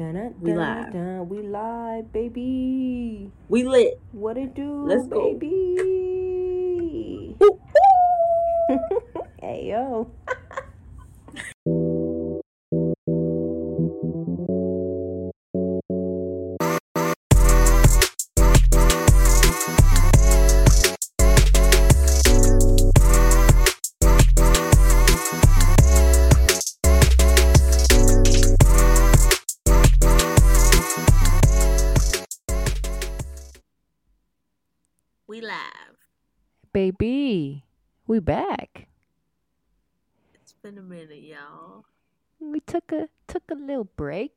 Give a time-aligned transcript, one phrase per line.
[0.00, 0.94] Dun, We live.
[1.28, 3.30] we live, baby.
[3.50, 4.00] We lit.
[4.12, 5.34] What it do, Let's go.
[5.34, 7.36] baby?
[9.42, 10.10] hey yo.
[36.98, 37.64] Baby.
[38.06, 38.88] We back.
[40.34, 41.84] It's been a minute, y'all.
[42.40, 44.32] We took a took a little break,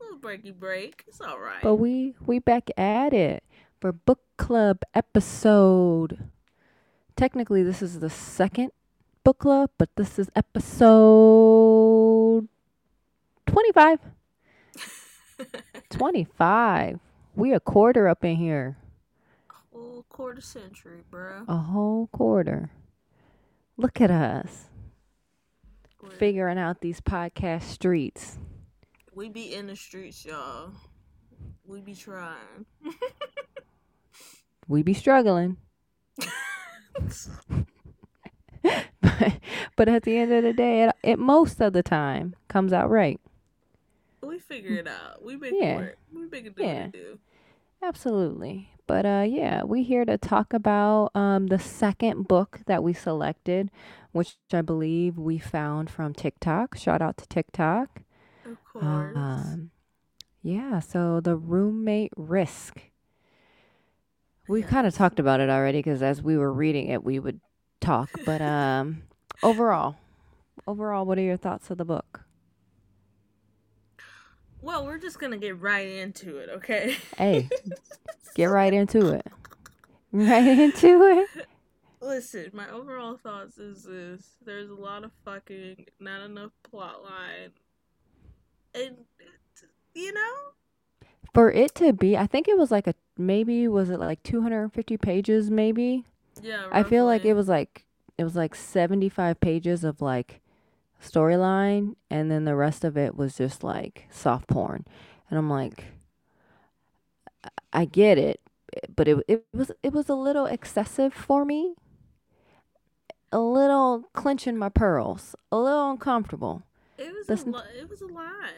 [0.00, 1.04] A little breaky break.
[1.08, 1.62] It's all right.
[1.62, 3.44] but we we back at it
[3.80, 6.30] for book club episode.
[7.16, 8.70] Technically this is the second
[9.22, 10.88] book club, but this is episode
[13.46, 13.98] 25.
[15.90, 16.98] 25.
[17.36, 18.78] We a quarter up in here.
[19.80, 21.44] Whole quarter century, bro.
[21.48, 22.70] A whole quarter.
[23.78, 24.66] Look at us
[26.02, 28.36] We're- figuring out these podcast streets.
[29.14, 30.72] We be in the streets, y'all.
[31.66, 32.66] We be trying.
[34.68, 35.56] We be struggling.
[36.18, 37.28] but,
[39.76, 42.90] but at the end of the day, it, it most of the time comes out
[42.90, 43.18] right.
[44.20, 45.24] we figure it out.
[45.24, 45.64] We make Yeah.
[45.72, 45.98] it work.
[46.14, 46.86] We make it do Yeah.
[46.88, 47.18] do.
[47.82, 48.70] Absolutely.
[48.86, 53.70] But uh yeah, we're here to talk about um the second book that we selected,
[54.12, 56.76] which I believe we found from TikTok.
[56.76, 58.02] Shout out to TikTok.
[58.44, 59.16] Of course.
[59.16, 59.70] Um,
[60.42, 62.80] yeah, so the roommate risk.
[64.48, 67.40] We kind of talked about it already because as we were reading it, we would
[67.80, 68.10] talk.
[68.26, 69.02] But um,
[69.42, 69.96] overall,
[70.66, 72.24] overall, what are your thoughts of the book?
[74.62, 76.96] Well, we're just gonna get right into it, okay?
[77.16, 77.48] Hey,
[78.34, 79.26] get right into it.
[80.12, 81.02] Right into
[81.36, 81.46] it.
[82.00, 87.50] Listen, my overall thoughts is this: there's a lot of fucking, not enough plot line,
[88.74, 88.96] and
[89.94, 90.32] you know,
[91.34, 94.96] For it to be, I think it was like a maybe was it like 250
[94.96, 96.04] pages maybe?
[96.42, 96.64] yeah.
[96.66, 97.84] Right I feel like it was like
[98.18, 100.40] it was like 75 pages of like
[101.02, 104.84] storyline and then the rest of it was just like soft porn.
[105.28, 105.84] And I'm like
[107.72, 108.40] I- get it,
[108.94, 111.74] but it it was it was a little excessive for me.
[113.32, 116.64] A little clenching my pearls, a little uncomfortable.
[116.98, 117.64] It was a lot.
[117.78, 118.50] It was a lot.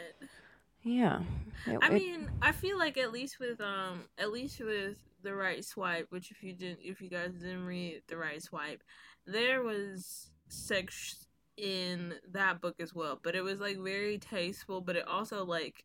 [0.83, 1.21] Yeah.
[1.67, 5.35] It- I it- mean, I feel like at least with um, at least with the
[5.35, 8.83] right swipe, which if you didn't, if you guys didn't read the right swipe,
[9.27, 11.22] there was sex
[11.57, 15.85] in that book as well, but it was like very tasteful, but it also like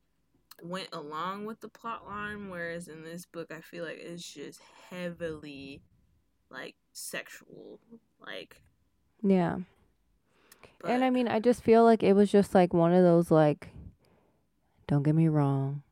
[0.61, 2.49] went along with the plot line.
[2.49, 5.81] Whereas in this book, I feel like it's just heavily
[6.49, 7.79] like sexual,
[8.19, 8.61] like.
[9.23, 9.57] yeah.
[10.79, 13.31] But, And I mean, I just feel like it was just like one of those
[13.31, 13.69] like
[14.87, 15.83] don't get me wrong.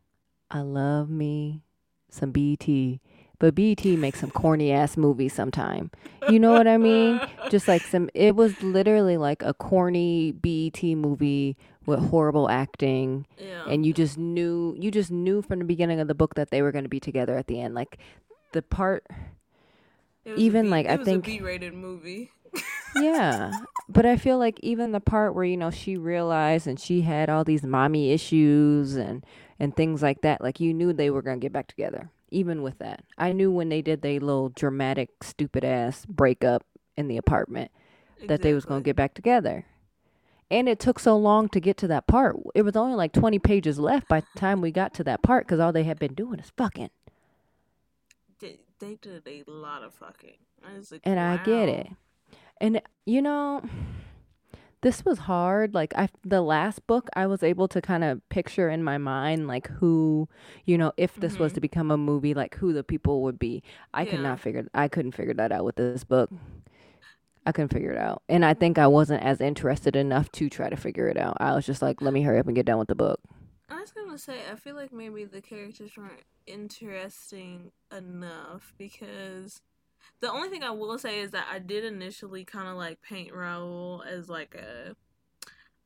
[0.49, 1.63] I love me
[2.09, 2.67] some BET,
[3.39, 5.91] but BET makes some corny ass movies sometime.
[6.29, 7.19] You know what I mean?
[7.49, 13.63] Just like some it was literally like a corny BET movie with horrible acting yeah.
[13.67, 16.61] and you just knew you just knew from the beginning of the book that they
[16.63, 17.75] were going to be together at the end.
[17.75, 17.97] Like
[18.53, 19.05] the part
[20.25, 22.31] It was a even, B- like, it I was think- a B-rated movie.
[23.01, 23.51] yeah
[23.89, 27.29] but i feel like even the part where you know she realized and she had
[27.29, 29.25] all these mommy issues and
[29.59, 32.79] and things like that like you knew they were gonna get back together even with
[32.79, 33.03] that.
[33.17, 36.65] I knew when they did their little dramatic stupid ass breakup
[36.97, 37.71] in the apartment
[38.27, 39.65] that they was gonna get back together.
[40.49, 42.35] And it took so long to get to that part.
[42.53, 45.45] It was only like 20 pages left by the time we got to that part
[45.45, 46.91] because all they had been doing is fucking.
[48.39, 50.37] They, they did a lot of fucking.
[50.63, 51.87] I like, and I get it.
[52.61, 53.63] And you know,
[54.85, 55.73] this was hard.
[55.73, 59.47] Like I, the last book, I was able to kind of picture in my mind
[59.47, 60.29] like who,
[60.63, 61.55] you know, if this was Mhm.
[61.55, 63.63] to become a movie, like who the people would be.
[63.95, 64.67] I could not figure.
[64.75, 66.29] I couldn't figure that out with this book.
[67.47, 70.69] I couldn't figure it out, and I think I wasn't as interested enough to try
[70.69, 71.37] to figure it out.
[71.39, 73.19] I was just like, let me hurry up and get done with the book.
[73.69, 79.61] I was gonna say, I feel like maybe the characters weren't interesting enough because
[80.21, 83.31] the only thing I will say is that I did initially kind of like paint
[83.33, 84.95] Raul as like a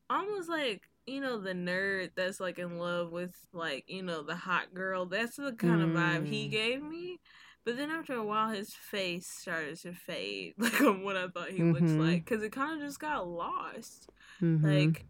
[0.09, 4.35] almost like you know the nerd that's like in love with like you know the
[4.35, 5.05] hot girl.
[5.05, 6.51] That's the kind of vibe he Mm.
[6.51, 7.19] gave me.
[7.65, 11.51] But then after a while, his face started to fade, like on what I thought
[11.51, 11.99] he looks Mhm.
[11.99, 14.09] like, because it kind of just got lost.
[14.41, 14.65] Mm-hmm.
[14.65, 15.05] Like,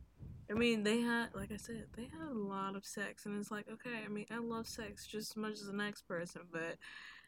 [0.49, 3.51] I mean, they had, like I said, they had a lot of sex, and it's
[3.51, 6.77] like, okay, I mean, I love sex just as much as the next person, but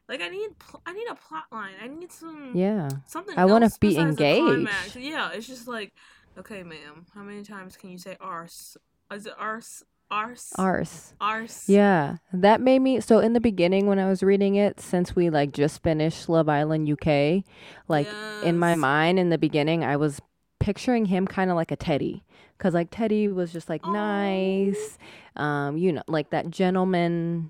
[0.09, 1.73] like, I need, pl- I need a plot line.
[1.81, 2.89] I need some, Yeah.
[3.07, 3.37] something.
[3.37, 4.95] I wanna be besides the engaged.
[4.95, 5.93] Yeah, it's just like,
[6.37, 8.77] okay, ma'am, how many times can you say arse?
[9.11, 9.83] Is it arse?
[10.09, 10.51] Arse?
[10.57, 11.13] Arse.
[11.21, 11.69] Arse.
[11.69, 15.29] Yeah, that made me so in the beginning when I was reading it, since we
[15.29, 17.45] like just finished Love Island UK,
[17.87, 18.07] like
[18.43, 20.19] in my mind in the beginning, I was
[20.59, 22.25] picturing him kind of like a Teddy,
[22.57, 23.91] because like Teddy was just like Aw.
[23.93, 24.97] nice,
[25.37, 27.49] um, you know, like that gentleman,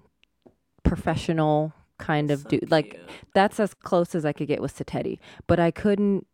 [0.83, 2.71] professional kind of So dude.
[2.71, 3.09] Like cute.
[3.33, 6.27] that's as close as I could get with to Teddy, but I couldn't.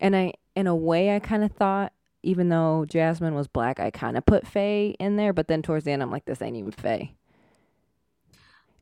[0.00, 1.92] And I, in a way, I kind of thought,
[2.22, 5.32] even though Jasmine was black, I kind of put Faye in there.
[5.32, 7.14] But then towards the end, I'm like, this ain't even Faye.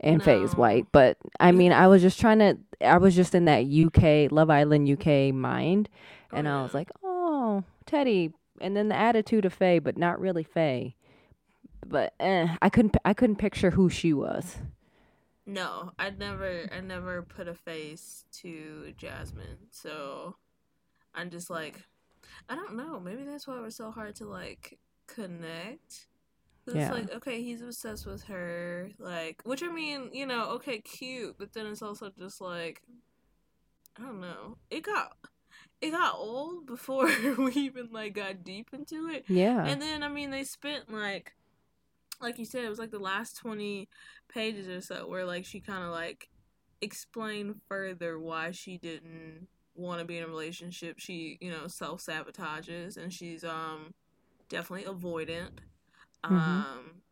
[0.01, 2.57] And Faye is white, but I mean, I was just trying to.
[2.81, 5.89] I was just in that UK Love Island UK mind,
[6.33, 10.21] Oh, and I was like, oh, Teddy, and then the attitude of Faye, but not
[10.21, 10.95] really Faye.
[11.87, 12.97] But eh, I couldn't.
[13.05, 14.59] I couldn't picture who she was.
[15.49, 19.69] No, I never, I never put a face to Jasmine.
[19.71, 20.37] So
[21.15, 21.83] I'm just like,
[22.51, 23.01] I don't know.
[23.01, 26.07] Maybe that's why it was so hard to like connect.
[26.67, 26.83] Yeah.
[26.83, 31.37] It's like, okay, he's obsessed with her, like, which I mean, you know, okay, cute,
[31.39, 32.83] but then it's also just like,
[33.99, 34.59] I don't know.
[34.71, 35.17] It got,
[35.81, 37.07] it got old before
[37.39, 39.25] we even like got deep into it.
[39.29, 39.65] Yeah.
[39.65, 41.33] And then I mean they spent like
[42.21, 43.89] like you said, it was like the last twenty
[44.29, 46.29] pages or so where like she kinda like
[46.81, 50.99] explained further why she didn't want to be in a relationship.
[50.99, 53.95] She, you know, self sabotages and she's um
[54.49, 55.59] definitely avoidant.
[56.31, 56.35] Mhm.
[56.35, 57.03] Um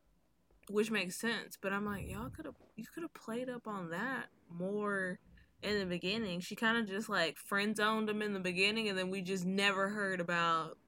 [0.71, 1.57] which makes sense.
[1.61, 5.19] But I'm like, y'all could have you could have played up on that more
[5.63, 6.41] in the beginning.
[6.41, 9.45] She kind of just like friend zoned him in the beginning, and then we just
[9.45, 10.79] never heard about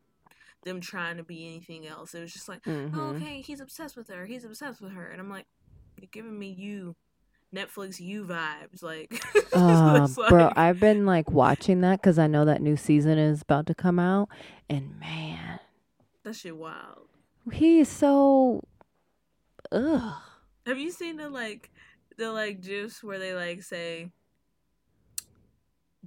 [0.68, 2.14] them trying to be anything else.
[2.14, 2.92] It was just like, Mhm.
[2.96, 4.26] oh, okay, he's obsessed with her.
[4.26, 5.46] He's obsessed with her, and I'm like,
[6.00, 6.94] you're giving me you
[7.54, 9.20] Netflix you vibes, like.
[9.54, 13.42] Uh, it's bro, I've been like watching that because I know that new season is
[13.42, 14.28] about to come out,
[14.68, 15.58] and man,
[16.22, 17.08] that shit wild.
[17.52, 18.62] he is so.
[19.72, 20.14] Ugh.
[20.66, 21.70] Have you seen the like
[22.18, 24.12] the like gifs where they like say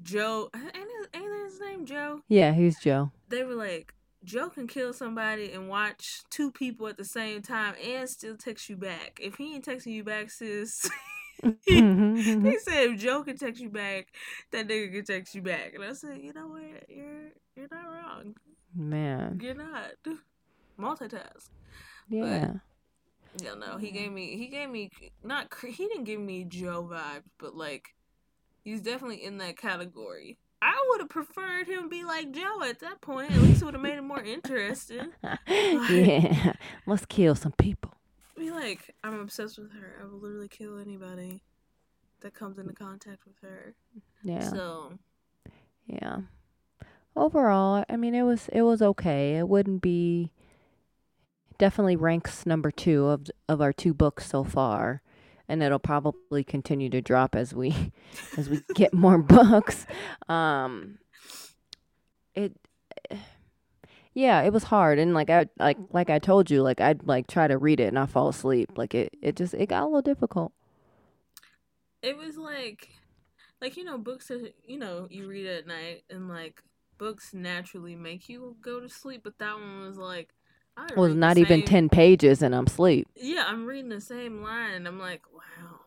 [0.01, 0.49] Joe?
[0.55, 2.21] Ain't his, ain't his name Joe?
[2.27, 3.11] Yeah, he's Joe.
[3.29, 3.93] They were like
[4.23, 8.69] Joe can kill somebody and watch two people at the same time and still text
[8.69, 9.19] you back.
[9.21, 10.89] If he ain't texting you back, sis.
[11.65, 14.07] He said if Joe can text you back,
[14.51, 15.73] that nigga can text you back.
[15.73, 16.87] And I said, you know what?
[16.87, 18.35] You're you're not wrong.
[18.75, 19.91] Man, You're not.
[20.79, 21.49] Multitask.
[22.09, 22.53] yeah,
[23.43, 24.91] Yeah, no, he gave me he gave me
[25.23, 27.95] not he didn't give me Joe vibes, but like
[28.63, 30.37] he's definitely in that category.
[30.61, 33.31] I would have preferred him be like Joe at that point.
[33.31, 35.11] At least it would have made it more interesting.
[35.47, 36.53] yeah.
[36.85, 37.93] Let's kill some people.
[38.37, 39.97] Be like, I'm obsessed with her.
[40.01, 41.41] I will literally kill anybody
[42.21, 43.73] that comes into contact with her.
[44.23, 44.93] Yeah, So
[45.87, 46.19] yeah.
[47.15, 49.37] Overall, I mean, it was it was okay.
[49.37, 50.31] It wouldn't be.
[51.57, 55.01] Definitely ranks number two of of our two books so far,
[55.51, 57.91] and it'll probably continue to drop as we
[58.37, 59.85] as we get more books.
[60.29, 60.99] Um,
[62.33, 62.55] it,
[64.13, 67.27] yeah, it was hard, and like I like like I told you, like I'd like
[67.27, 68.71] try to read it and I fall asleep.
[68.77, 70.53] Like it it just it got a little difficult.
[72.01, 72.89] it was like
[73.61, 76.63] like you know books that you know you read at night and like
[76.97, 80.29] books naturally make you go to sleep but that one was like
[80.95, 83.07] was not even ten pages, and I'm asleep.
[83.15, 85.79] yeah i'm reading the same line and i'm like wow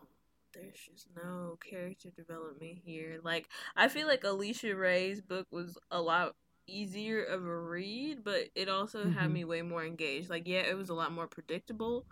[0.52, 6.00] there's just no character development here like i feel like alisha rai's book was a
[6.00, 6.34] lot
[6.66, 9.32] easier of a read but it also had Mhm.
[9.32, 12.06] me way more engaged like yeah it was a lot more predictable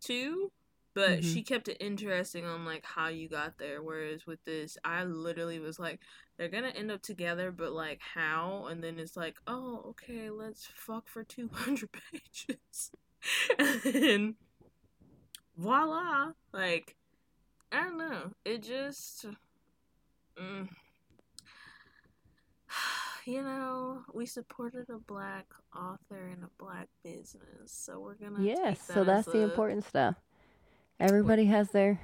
[0.00, 0.50] too
[0.96, 1.22] but Mhm.
[1.22, 5.60] she kept it interesting on like how you got there whereas with this i literally
[5.60, 6.00] was like
[6.38, 10.66] they're gonna end up together but like how and then it's like oh okay let's
[10.74, 12.90] fuck for 200 pages
[13.58, 14.34] and then
[15.56, 16.96] voila like
[17.72, 19.26] i don't know it just
[20.40, 20.68] mm.
[23.26, 28.78] you know we supported a black author and a black business so we're gonna Yes,
[28.88, 30.16] that so that's the important stuff.
[30.98, 32.00] Everybody has their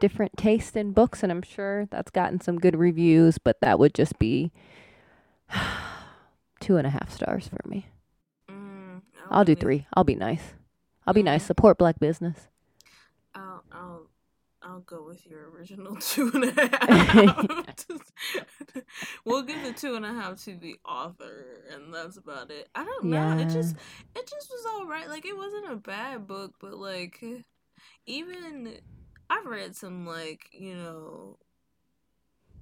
[0.00, 3.94] different taste in books, and I'm sure that's gotten some good reviews, but that would
[3.94, 4.52] just be
[6.60, 7.86] two and a half stars for me.
[8.50, 9.86] Mm, I'll do three.
[9.94, 10.54] I'll be nice.
[11.06, 11.44] I'll be nice.
[11.44, 11.46] Mhm.
[11.48, 12.48] Support black business.
[13.34, 14.06] I'll, I'll
[14.62, 17.46] I'll go with your original two and a half.
[19.24, 22.68] we'll give the two and a half to the author, and that's about it.
[22.74, 23.16] I don't know.
[23.16, 23.38] Yeah.
[23.38, 23.76] It just
[24.14, 25.08] it just was all right.
[25.08, 27.22] Like it wasn't a bad book, but like
[28.08, 28.78] even
[29.30, 31.38] I've read some like you know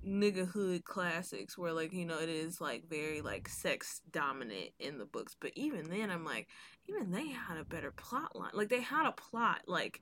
[0.06, 4.98] nigga hood classics where like you know it is like very like sex dominant in
[4.98, 5.36] the books.
[5.38, 6.48] But even then i'm like
[6.88, 8.52] even they had a better plot line.
[8.54, 9.62] Like they had a plot.
[9.66, 10.00] Like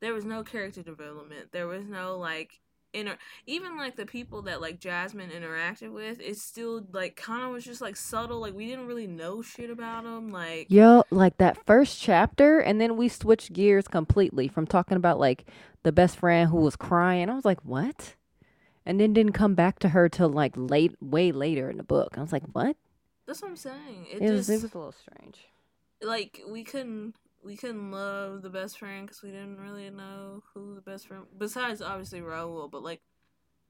[0.00, 1.52] there was no character development.
[1.52, 2.60] There was no like
[2.94, 7.50] inter even like the people that like jasmine interacted with it still like kind of
[7.50, 11.36] was just like subtle like we didn't really know shit about them like Yo, like
[11.38, 15.44] that first chapter, and then we switched gears completely from talking about like
[15.82, 17.28] the best friend who was crying.
[17.28, 18.14] I was like, what?
[18.86, 22.16] And then didn't come back to her till like late, way later in the book.
[22.16, 22.76] I was like, what?
[23.26, 25.46] that's what i'm saying it, It, was, it was a little strange.
[26.02, 30.74] like we couldn't we couldn't love the best friend because we didn't really know who
[30.74, 33.02] the best friend besides obviously Raul, but like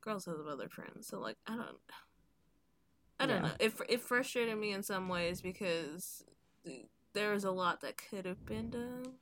[0.02, 1.78] girls have other friends, so like I don't
[3.21, 3.43] I don't Yeah.
[3.43, 3.52] know.
[3.61, 6.25] It it frustrated me in some ways because
[7.14, 9.14] there was a lot that could have been done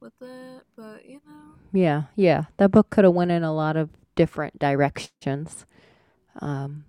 [0.00, 2.44] with that, but you know, Yeah, yeah.
[2.56, 5.66] That book could have went in a lot of different directions.
[6.40, 6.84] Um,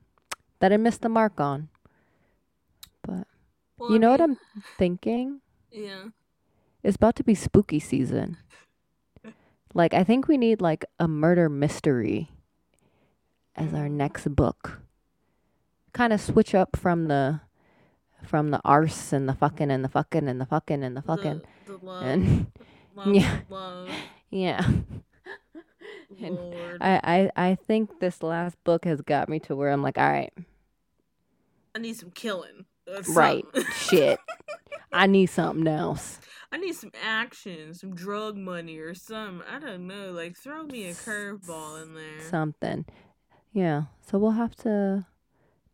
[0.60, 1.70] that I missed the mark on.
[3.02, 3.28] But
[3.78, 4.38] well, you I know what I'm
[4.78, 5.42] thinking?
[5.72, 6.06] Yeah,
[6.88, 8.38] It's about to be spooky season.
[9.74, 12.32] Like I think we need like a murder mystery
[13.58, 14.80] as our next book.
[15.92, 17.42] Kind of switch up from the
[18.24, 21.42] from the arse and the fucking and the fucking and the fucking and the fucking
[21.66, 22.48] the, the love, and
[22.96, 23.40] love, yeah.
[23.50, 23.90] love,
[24.30, 24.66] yeah.
[26.24, 26.40] And
[26.80, 30.10] I, I I think this last book has got me to where I'm like, all
[30.10, 30.32] right,
[31.76, 32.64] I need some killing.
[32.88, 33.44] That's right,
[33.76, 34.22] shit.
[34.94, 36.22] I need something else.
[36.52, 39.44] I need some action, some drug money or some.
[39.50, 40.12] I don't know.
[40.12, 42.22] Like throw me a curveball in there.
[42.30, 42.86] Something.
[43.52, 43.84] Yeah.
[44.02, 45.06] So we'll have to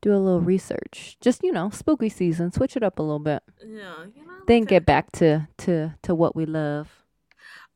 [0.01, 1.17] do a little research.
[1.21, 2.51] Just, you know, spooky season.
[2.51, 3.43] Switch it up a little bit.
[3.65, 4.33] yeah, you know.
[4.47, 7.03] Then get back to to to what we love.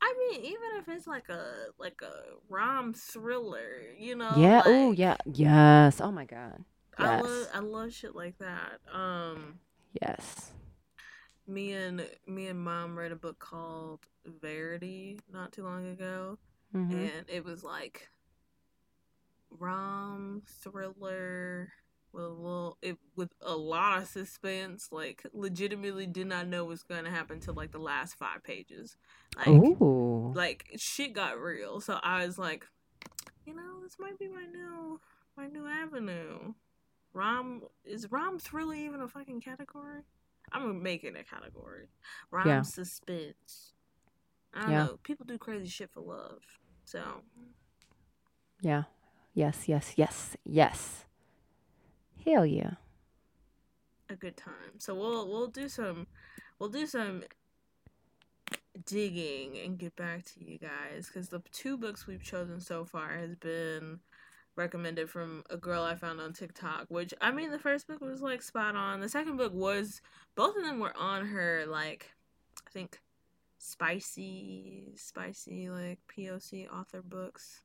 [0.02, 2.14] I mean, even if it's like a like a
[2.50, 4.34] rom thriller, you know.
[4.38, 4.62] yeah.
[4.66, 5.18] Oh, yeah.
[5.26, 6.02] Yes.
[6.02, 6.64] Oh my god.
[6.98, 8.80] I love I love shit like that.
[8.92, 9.60] Um,
[10.02, 10.52] Yes.
[11.48, 16.38] Me and me and mom read a book called Verity not too long ago,
[16.72, 18.10] hmm and it was like
[19.50, 21.72] rom thriller
[22.12, 26.84] with a little it with a lot of suspense like legitimately did not know what's
[26.84, 28.98] going to happen till like the last five pages.
[29.38, 30.32] Like Ooh.
[30.36, 31.80] like shit got real.
[31.82, 32.66] So i was like
[33.46, 35.00] you know this might be my new
[35.36, 36.54] my new avenue.
[37.14, 40.02] Rom is rom thriller even a fucking category
[40.52, 41.88] i'm making a category
[42.32, 42.62] rom Yeah.
[42.62, 43.74] suspense
[44.54, 44.84] i don't Yeah.
[44.86, 46.42] know people do crazy shit for love
[46.86, 47.22] so
[48.62, 48.84] Yeah.
[49.34, 49.68] Yes.
[49.68, 49.94] Yes.
[49.98, 50.36] Yes.
[50.44, 51.06] Yes.
[52.26, 52.72] Hell yeah.
[54.10, 54.80] a good time.
[54.80, 56.08] So we'll we'll do some
[56.58, 57.24] we'll do some
[58.86, 63.18] digging and get back to you guys because the two books we've chosen so far
[63.18, 64.00] has been
[64.58, 66.86] recommended from a girl I found on TikTok.
[66.90, 69.00] Which I mean, the first book was like spot on.
[69.00, 70.02] The second book was
[70.36, 72.12] both of them were on her like
[72.66, 73.00] I think
[73.60, 77.62] spicy spicy like POC author books.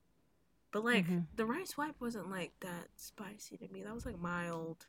[0.73, 1.27] But like Mhm.
[1.37, 3.83] the right swipe wasn't like that spicy to me.
[3.83, 4.87] That was like mild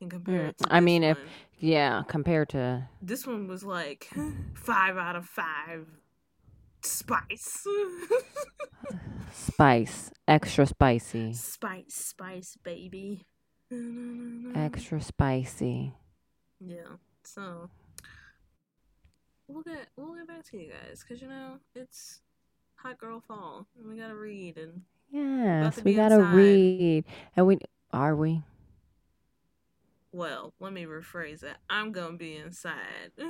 [0.00, 0.66] in Mm, comparison.
[0.66, 1.18] to I mean, if-
[1.58, 2.02] Yeah.
[2.08, 4.08] Compared to this one was like
[4.54, 5.86] five out of five
[6.82, 7.66] spice,
[9.32, 13.24] spice, extra spicy, spice, spice, baby.
[14.54, 15.94] extra spicy.
[16.60, 16.96] Yeah.
[17.22, 17.70] So
[19.48, 22.20] we'll get we'll get back to you guys because you know it's
[22.76, 24.82] hot girl fall and we gotta read and
[25.12, 26.34] Yes, we gotta inside.
[26.34, 27.04] read,
[27.36, 27.58] and we
[27.92, 28.42] are we.
[30.12, 33.10] well let me rephrase that I'm gonna be inside.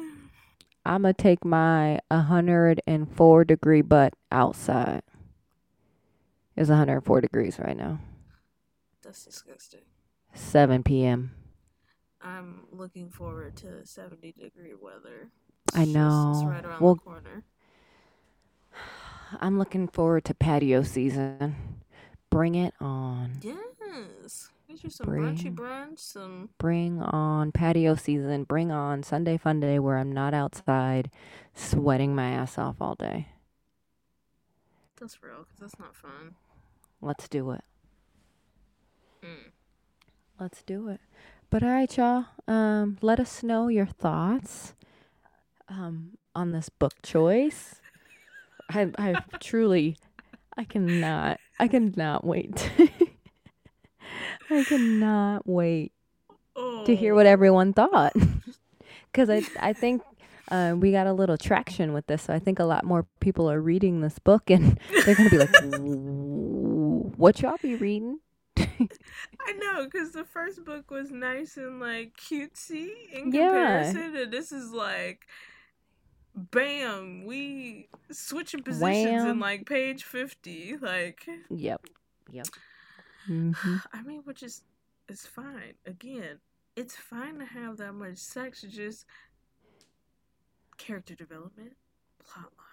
[0.84, 5.02] I'm gonna take my 104 degree butt outside.
[6.56, 8.00] It's 104 degrees right now.
[9.02, 9.80] That's disgusting.
[10.34, 11.32] 7 p.m.
[12.22, 15.30] I'm looking forward to 70 degree weather.
[15.75, 16.42] I just- It's know.
[16.49, 17.44] right around Well- the corner.
[19.40, 21.54] I'm looking forward to patio season.
[22.30, 23.38] Bring it on.
[23.42, 24.50] Yes.
[24.71, 28.45] Get you some Bring- brunchy brunch, some Bring on patio season.
[28.45, 31.11] Bring on Sunday fun day where I'm not outside
[31.55, 33.29] sweating my ass off all day.
[35.00, 36.37] that's real, because that's not fun.
[37.00, 37.65] Let's do it.
[39.25, 39.50] Mm.
[40.39, 41.00] Let's do it.
[41.49, 42.27] But all right, y'all.
[42.47, 44.75] Um, let us know your thoughts
[45.69, 47.81] um, on this book choice.
[48.69, 49.97] I, I truly,
[50.57, 51.41] I cannot.
[51.59, 52.71] I cannot wait.
[54.50, 55.92] I cannot wait
[56.57, 56.85] Oh.
[56.85, 58.12] to hear what everyone thought.
[59.12, 60.02] Because I, I think
[60.52, 62.23] uh, we got a little traction with this.
[62.23, 65.38] So I think a lot more people are reading this book, and they're gonna be
[65.38, 65.50] like,
[67.16, 68.21] "What y'all be reading?"
[68.57, 73.50] I know, because the first book was nice and like cutesy in Yeah.
[73.50, 75.26] comparison, and this is like,
[76.35, 80.76] bam, we switching positions in like page fifty.
[80.80, 81.87] Like, Yep.
[82.30, 82.47] Yep.
[83.27, 83.53] Hmm
[83.93, 84.62] I mean, which is
[85.09, 85.75] is fine.
[85.87, 86.39] Again,
[86.77, 88.62] it's fine to have that much sex.
[88.62, 89.07] Just
[90.79, 91.73] character development,
[92.19, 92.67] plot line.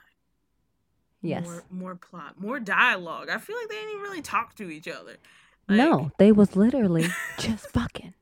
[1.21, 1.45] Yes.
[1.45, 3.29] More, more plot, more dialogue.
[3.29, 5.17] I feel like they didn't even really talk to each other.
[5.67, 7.07] Like, no, they was literally
[7.39, 8.13] just fucking.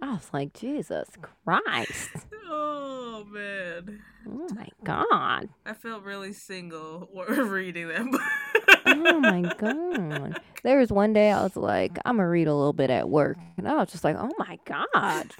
[0.00, 1.08] I was like, Jesus
[1.44, 2.10] Christ.
[2.48, 4.00] Oh man.
[4.26, 5.48] Oh my God.
[5.66, 8.57] I felt really single reading that book.
[9.06, 10.40] Oh my God.
[10.64, 13.36] There was one day I was like, I'm to read a little bit at work.
[13.56, 15.32] And I was just like, oh my God.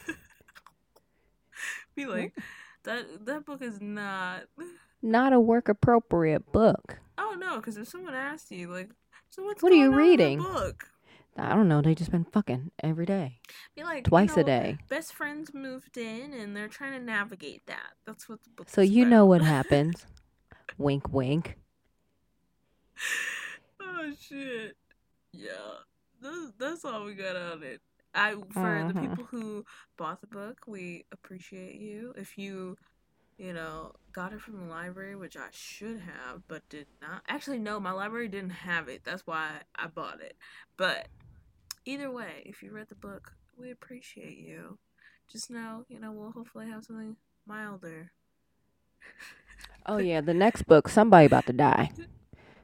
[1.94, 2.34] Be like,
[2.84, 4.42] that that book is not.
[5.02, 6.98] Not a work appropriate book.
[7.18, 8.90] Oh no, because if someone asked you, like,
[9.30, 10.38] so what's What are you going on in that reading?
[10.38, 10.88] book?
[11.36, 11.80] I don't know.
[11.82, 13.38] They just been fucking every day,
[13.76, 14.78] Be like, you twice know, a day.
[14.88, 17.92] Best friends moved in, and they're trying to navigate that.
[18.06, 18.68] That's what the book.
[18.68, 19.10] So you about.
[19.10, 20.06] know what happens.
[20.78, 21.56] wink, wink.
[24.08, 24.76] Oh shit!
[25.32, 25.52] Yeah,
[26.22, 27.80] that's, that's all we got on it.
[28.14, 29.00] I for the Mhm.
[29.00, 29.64] people who
[29.96, 32.14] bought the book, we appreciate you.
[32.16, 32.76] If you,
[33.36, 37.22] you know, got it from the library, which I should have, but did not.
[37.28, 39.02] Actually, no, my library didn't have it.
[39.04, 40.36] That's why I bought it.
[40.76, 41.08] But
[41.84, 44.78] either way, if you read the book, we appreciate you.
[45.30, 48.12] Just know, you know, we'll hopefully have something milder.
[49.86, 51.90] Oh yeah, the next book, somebody about to die.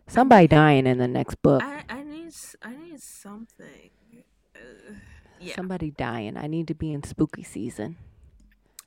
[0.06, 1.62] Somebody dying in the next book.
[1.62, 2.32] I I need
[2.62, 3.90] I need something.
[4.54, 4.94] Uh,
[5.40, 5.54] yeah.
[5.56, 6.37] Somebody dying.
[6.37, 7.96] I need to be in spooky season.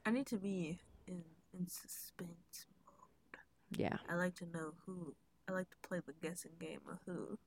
[0.05, 1.23] I need to be in
[1.57, 3.79] in suspense mode.
[3.79, 3.97] Yeah.
[4.09, 5.15] I like to know who.
[5.49, 7.37] I like to play the guessing game of who.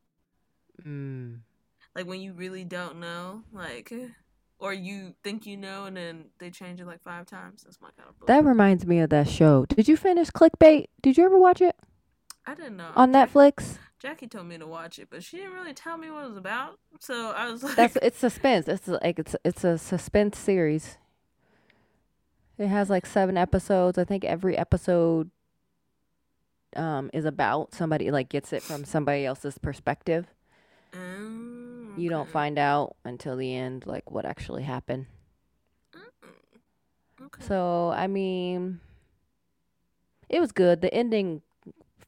[0.85, 1.40] Mm.
[1.95, 3.92] Like when you really don't know, like,
[4.59, 7.64] or you think you know and then they change it like five times.
[7.64, 8.29] That's my kind of book.
[8.29, 9.66] That reminds me of that show.
[9.66, 10.87] Did you finish Clickbait?
[11.03, 11.77] Did you ever watch it
[12.46, 12.90] I didn't know.
[12.96, 13.79] on Netflix?
[13.98, 16.37] Jackie told me to watch it, but she didn't really tell me what it was
[16.38, 16.79] about.
[17.00, 18.66] So I was like, That's it's suspense.
[18.68, 20.96] It's like it's it's a suspense series.
[22.59, 23.98] It has like seven episodes.
[23.98, 25.31] I think every episode
[26.76, 30.26] um is about somebody like gets it from somebody else's perspective.
[30.92, 35.07] "Mm, You don't find out until the end like what actually happened.
[37.22, 37.44] Okay.
[37.44, 38.81] So, I mean,
[40.31, 40.81] it was good.
[40.81, 41.42] The ending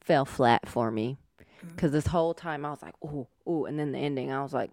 [0.03, 1.17] fell flat for me
[1.63, 1.69] Mm.
[1.75, 3.65] because this whole time I was like, ooh, ooh.
[3.65, 4.69] And then the ending, I was like,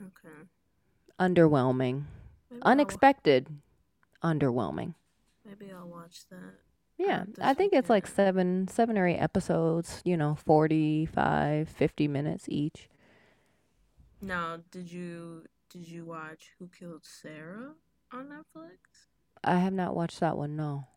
[0.00, 0.28] okay.
[1.18, 2.04] underwhelming.
[2.50, 3.48] Maybe I'll- Unexpected,
[4.22, 4.94] underwhelming.
[5.44, 6.54] Maybe I'll watch that.
[6.96, 12.44] Yeah, I think it's like seven, seven or eight episodes, you know, 45, 50 minutes
[12.48, 12.88] each.
[14.20, 17.74] Now, did you did you watch Who Killed Sara
[18.12, 19.08] on Netflix?
[19.42, 20.88] I have not watched that one, no.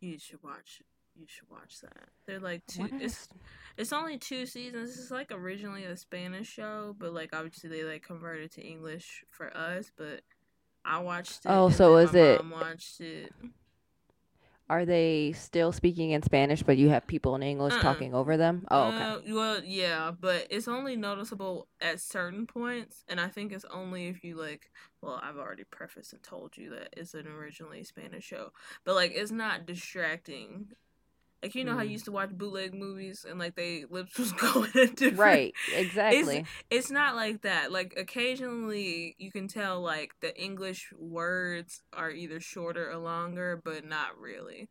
[0.00, 0.82] You should watch.
[1.18, 2.08] You should watch that.
[2.26, 2.88] They're like two.
[3.00, 3.28] It's
[3.76, 4.98] it's only two seasons.
[4.98, 9.54] It's like originally a Spanish show, but like obviously they like converted to English for
[9.56, 9.90] us.
[9.96, 10.22] But
[10.84, 11.48] I watched it.
[11.48, 13.32] Oh, so is it- watched it.
[14.70, 17.82] Are they still speaking in Spanish, but you have people in English Uh-uh.
[17.82, 18.64] talking over them?
[18.70, 19.02] Oh, okay.
[19.30, 24.06] Uh, well, yeah, but it's only noticeable at certain points, and I think it's only
[24.06, 24.70] if you like.
[25.02, 28.52] Well, I've already prefaced and told you that it's an originally Spanish show,
[28.84, 30.68] but like it's not distracting.
[31.42, 31.92] Like you know how you Mm.
[31.92, 35.18] used to watch bootleg movies and like they lips was going in different.
[35.18, 36.44] Right, exactly.
[36.70, 37.72] It's not like that.
[37.72, 43.84] Like occasionally you can tell like the English words are either shorter or longer, but
[43.84, 44.68] not really.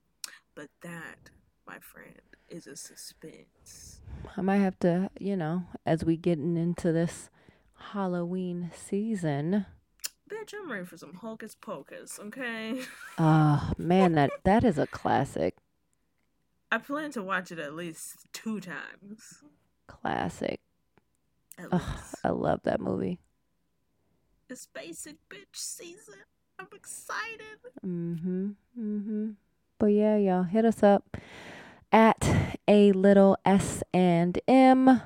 [0.55, 1.29] But that,
[1.67, 4.01] my friend, is a suspense.
[4.37, 7.29] I might have to, you know, as we getting into this
[7.93, 9.65] Halloween season.
[10.29, 12.81] Bitch, I'm ready for some hocus pocus, okay?
[13.17, 15.55] Oh man, that that is a classic,
[16.71, 19.43] I plan to watch it at least two times.
[19.87, 20.61] classic.
[21.71, 21.81] Ugh.
[22.23, 23.19] I love that movie.
[24.49, 26.15] It's basic bitch season.
[26.57, 27.59] I'm excited.
[27.85, 29.35] Mm Mhm, Mm mhm.
[29.79, 31.17] But yeah, y'all hit us up
[31.91, 35.01] at a little s and m,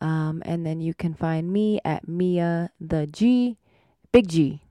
[0.00, 3.58] um, and then you can find me at Mia the G,
[4.12, 4.62] big G,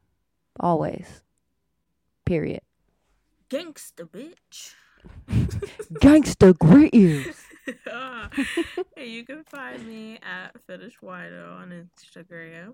[0.60, 1.22] always.
[2.26, 2.62] Period.
[3.50, 4.74] Gangsta bitch.
[5.94, 7.42] Gangsta Grills.
[7.92, 8.30] Ah,
[8.96, 12.74] and you can find me at Fetish Wido on Instagram.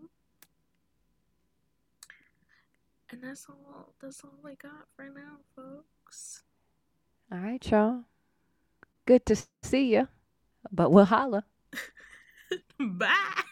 [3.10, 6.44] And that's all that's all I got for now, folks.
[7.32, 8.02] All right, y'all.
[9.06, 10.08] Good to see you.
[10.72, 11.46] But we'll holla.
[12.80, 13.44] Bye.